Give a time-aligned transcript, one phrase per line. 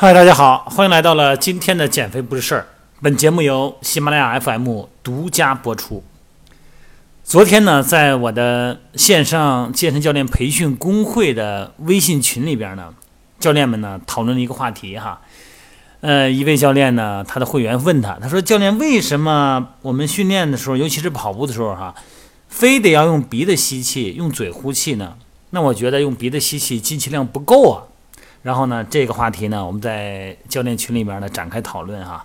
[0.00, 2.68] 嗨，大家好，欢迎来到了今天的减肥不是事儿。
[3.02, 6.04] 本节目由喜马拉雅 FM 独家播出。
[7.24, 12.94] 昨天呢，在我的线上健身教练培训工会的微信群里边呢，
[13.40, 15.20] 教练们呢讨论了一个话题哈。
[16.00, 21.92] 呃，一位教练呢，他的会员问他，他说：“教练，为什么我们训练的时候，尤其是跑步的时候哈，
[22.46, 25.16] 非得要用鼻子吸气，用嘴呼气呢？
[25.50, 27.82] 那我觉得用鼻子吸气进气量不够啊。”
[28.42, 32.24] 然后呢，这个话题呢，我们在教练群里面呢展开讨论哈。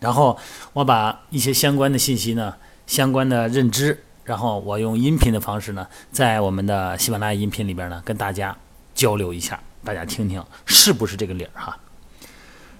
[0.00, 0.38] 然后
[0.74, 2.54] 我把一些相关的信息呢、
[2.86, 8.54] 相关的认知，然后我用音频的方式呢，在我们的喜马拉雅音频里边呢，跟大家
[8.94, 11.78] 交流一下，大家听听是不是这个理儿哈。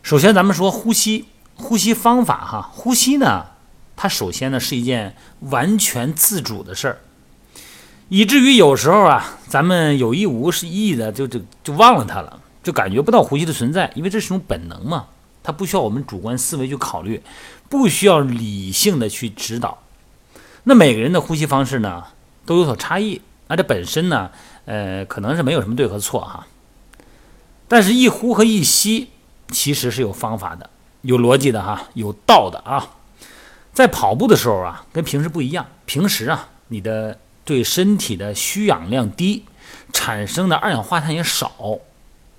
[0.02, 1.24] 首先，咱们说呼吸，
[1.56, 3.46] 呼吸方法哈，呼吸呢，
[3.96, 6.98] 它首先呢是一件完全自主的事儿。
[8.10, 15.06] 以至于有时候啊，咱们有意无意的就就就忘了它了，就感觉不到呼吸的存在，因为这是一种本能嘛，
[15.44, 17.22] 它不需要我们主观思维去考虑，
[17.68, 19.78] 不需要理性的去指导。
[20.64, 22.02] 那每个人的呼吸方式呢
[22.44, 24.30] 都有所差异，那这本身呢，
[24.64, 26.46] 呃，可能是没有什么对和错哈。
[27.68, 29.10] 但是，一呼和一吸
[29.48, 30.70] 其实是有方法的，
[31.02, 32.90] 有逻辑的哈，有道的啊。
[33.72, 39.44] 在跑步的时候啊，跟平时不一样，平时啊，你的对身体的需氧量低，
[39.92, 41.50] 产生的二氧化碳也少，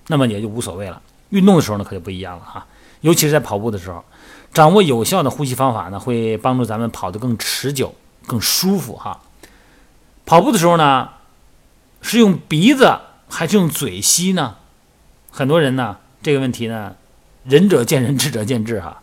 [0.08, 1.02] 那么也就无所谓了。
[1.30, 2.66] 运动的时候呢，可就不一样了哈，
[3.02, 4.04] 尤其是在跑步的时候，
[4.54, 7.94] 掌握有效的呼吸方法呢，会帮助咱们跑得更持久、
[8.26, 9.22] 更舒服哈。
[10.26, 11.10] 跑步的时候呢，
[12.02, 14.56] 是用鼻子还是用嘴吸呢？
[15.32, 16.96] 很多人呢，这个问题呢，
[17.44, 19.02] 仁者见仁，智者见智哈。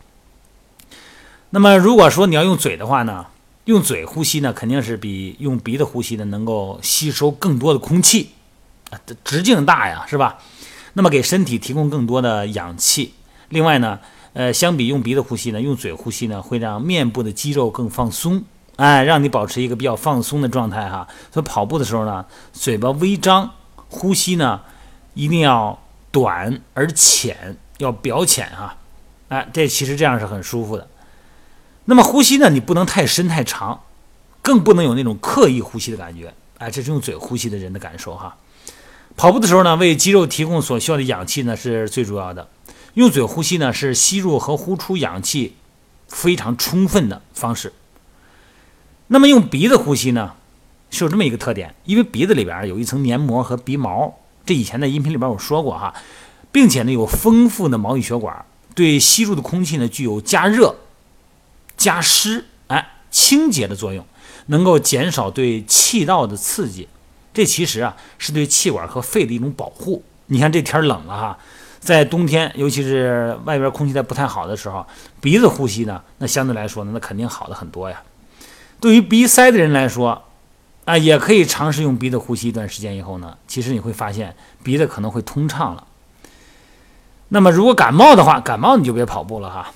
[1.50, 3.26] 那么如果说你要用嘴的话呢？
[3.66, 8.32] 用嘴呼吸呢，肯定是比用鼻子呼吸呢能够吸收更多的空气，
[8.90, 10.38] 啊，直径大呀，是吧？
[10.94, 13.14] 那么给身体提供更多的氧气。
[13.48, 13.98] 另外呢，
[14.32, 18.44] 呃，相比用鼻子呼吸呢，用嘴呼吸呢，会让面部的肌肉更放松，
[18.76, 21.06] 哎，让你保持一个比较放松的状态哈。
[21.30, 23.50] 所以跑步的时候呢，嘴巴微张，
[23.88, 24.60] 呼吸呢
[25.14, 25.78] 一定要
[26.10, 28.76] 短而浅，要表浅哈。
[29.28, 30.88] 哎，这其实这样是很舒服的。
[31.86, 32.48] 那么呼吸呢？
[32.48, 33.80] 你不能太深太长，
[34.40, 36.32] 更不能有那种刻意呼吸的感觉。
[36.58, 38.36] 哎，这是用嘴呼吸的人的感受哈。
[39.16, 42.48] 跑步的时候呢，为肌肉提供所需要的氧气呢是最主要的。
[42.94, 45.56] 用嘴呼吸呢是吸入和呼出氧气
[46.08, 47.72] 非常充分的方式。
[49.06, 50.32] 那么用鼻子呼吸呢，
[50.90, 55.94] 是有这么一个特点，因为鼻子里边有一层黏膜和鼻毛，这以前在音频里边我说过哈，
[56.50, 58.44] 并且呢有丰富的毛细血管，
[58.74, 60.76] 对吸入的空气呢具有加热。
[61.74, 64.06] 加湿，哎，清洁的作用，
[64.46, 66.86] 能够减少对气道的刺激。
[67.32, 70.02] 这其实啊，是对气管和肺的一种保护。
[70.26, 71.38] 你看这天冷了哈，
[71.80, 74.86] 在冬天，尤其是外边空气在不太好的时候，
[75.20, 78.02] 鼻子呼吸呢，那相对来说呢，那肯定好的很多呀。
[78.80, 80.22] 对于鼻塞的人来说，
[80.84, 85.86] 啊，也可以尝试用鼻子呼吸一段时间以后呢，其实你会发现鼻子可能会通畅了。
[87.28, 89.72] 那么如果感冒的话，感冒你就别跑步了哈。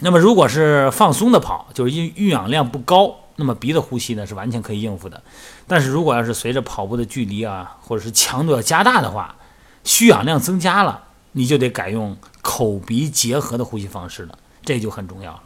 [0.00, 5.22] 那么，如果是放松的跑，就是运运氧量不高，那么鼻子呼吸呢是完全可以应付的。
[5.66, 9.36] 但是如果要是随着跑步的距离啊，或者是强度要加大的话，
[9.84, 15.42] 需氧量增加了，你就得改用口鼻结合的呼吸方式了，这就很重要了。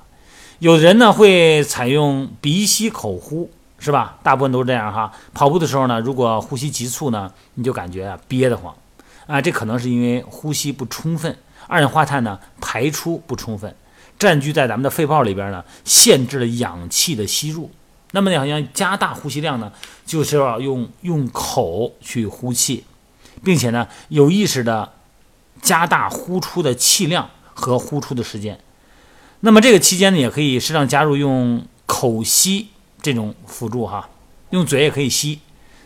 [0.58, 4.18] 有的人呢会采用鼻吸口呼，是吧？
[4.22, 5.12] 大部分都是这样哈。
[5.34, 8.74] 跑步的时候呢，如果呼吸急促呢，你就感觉啊憋得慌
[9.26, 11.36] 啊，这可能是因为呼吸不充分，
[11.66, 13.74] 二氧化碳呢排出不充分。
[14.18, 17.70] 占据在咱们的肺泡里边呢，限制了氧气的吸入。
[18.12, 19.70] 那么你好像加大呼吸量呢，
[20.06, 22.84] 就是要用用口去呼气，
[23.44, 24.92] 并且呢有意识的
[25.60, 28.58] 加大呼出的气量和呼出的时间。
[29.40, 32.68] 那么这个期间呢，也可以适当加入用口吸
[33.02, 34.08] 这种辅助哈，
[34.50, 35.40] 用嘴也可以吸，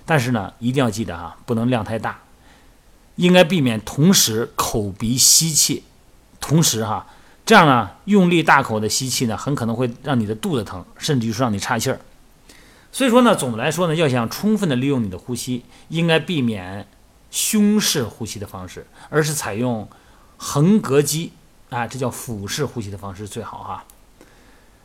[0.05, 2.21] 但是呢一定要记得哈，不能量太大，
[3.17, 5.83] 应该避免同时口鼻吸气，
[6.39, 7.07] 同时哈。
[7.51, 11.99] 这样呢，用力大口的吸气呢，很可能会让你的肚子疼，甚至于说让你岔气儿。
[12.93, 16.87] 所以说呢，总的来说呢，要想充分的利用你的呼吸，应该避免
[17.33, 19.89] 胸式呼吸的方式，而是采用
[20.37, 21.33] 横膈肌
[21.71, 23.85] 啊，这叫腹式呼吸的方式最好哈。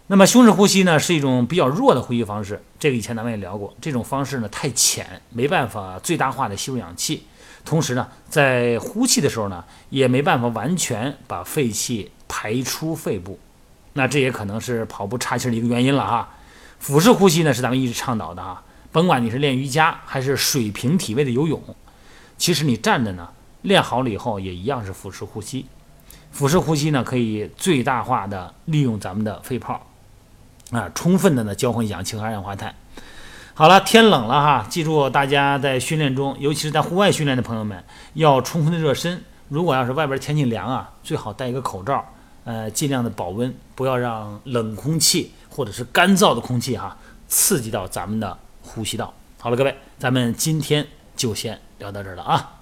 [0.07, 7.27] 那么胸式呼吸呢，是一种比较弱的呼吸方式，这个以前咱们也聊过，这种方式呢太浅，没办法最大化的吸入氧气，
[7.63, 12.09] 同时呢，在呼气的时候呢，也没办法完全把废气。
[12.27, 13.39] 排出肺部，
[13.93, 16.29] 那这也可能是跑步岔气的一个原因了哈。
[16.79, 21.61] 腹式呼吸呢是咱们一直倡导的哈，甭管你是练瑜伽还是水平体位的游泳，
[22.37, 23.29] 其实你站着呢
[23.61, 25.65] 练好了以后也一样是腹式呼吸。
[26.31, 29.87] 腹式呼吸呢，可以最大化的利用咱们的肺泡，
[30.71, 32.75] 啊，充分的呢交换氧气和二氧化碳。
[33.53, 37.81] 好了，天冷了哈，记住大家在训练中，尤其是在户外训练的朋友们，
[38.15, 39.23] 要充分的热身。
[39.49, 42.03] 如果要是外边天气凉啊，最好戴一个口罩，
[42.43, 46.97] 呃，尽量的保温，不要让冷空气或者是干燥的空气哈
[47.27, 49.13] 刺激到咱们的呼吸道。
[49.39, 52.54] 好了，各位，咱们今天就先聊到这儿了啊。